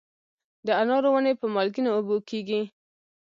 د 0.65 0.67
انارو 0.81 1.09
ونې 1.13 1.33
په 1.39 1.45
مالګینو 1.53 1.89
اوبو 1.97 2.15
کیږي؟ 2.29 2.61